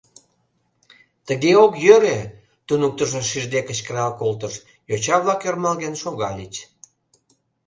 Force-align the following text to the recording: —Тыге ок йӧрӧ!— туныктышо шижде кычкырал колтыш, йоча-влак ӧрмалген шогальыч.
—Тыге 1.27 1.51
ок 1.63 1.73
йӧрӧ!— 1.85 2.17
туныктышо 2.67 3.21
шижде 3.29 3.59
кычкырал 3.67 4.11
колтыш, 4.19 4.55
йоча-влак 4.89 5.41
ӧрмалген 5.47 5.95
шогальыч. 6.01 6.53